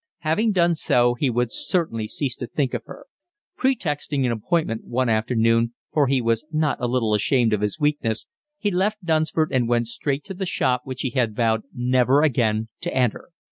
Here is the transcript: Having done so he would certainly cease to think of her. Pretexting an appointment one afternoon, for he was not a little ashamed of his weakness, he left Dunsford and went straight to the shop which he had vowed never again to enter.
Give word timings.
Having 0.21 0.53
done 0.53 0.73
so 0.73 1.13
he 1.13 1.29
would 1.29 1.51
certainly 1.51 2.07
cease 2.07 2.35
to 2.37 2.47
think 2.47 2.73
of 2.73 2.85
her. 2.85 3.05
Pretexting 3.55 4.25
an 4.25 4.31
appointment 4.31 4.83
one 4.85 5.09
afternoon, 5.09 5.75
for 5.93 6.07
he 6.07 6.19
was 6.23 6.43
not 6.51 6.79
a 6.81 6.87
little 6.87 7.13
ashamed 7.13 7.53
of 7.53 7.61
his 7.61 7.79
weakness, 7.79 8.25
he 8.57 8.71
left 8.71 9.05
Dunsford 9.05 9.51
and 9.51 9.69
went 9.69 9.89
straight 9.89 10.23
to 10.23 10.33
the 10.33 10.47
shop 10.47 10.81
which 10.85 11.01
he 11.01 11.11
had 11.11 11.35
vowed 11.35 11.61
never 11.71 12.23
again 12.23 12.69
to 12.79 12.91
enter. 12.91 13.29